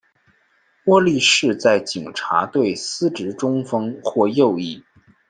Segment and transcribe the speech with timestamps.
[0.85, 4.83] 窝利士在警察队司职中锋或右翼。